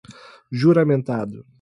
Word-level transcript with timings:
juramentado 0.51 1.45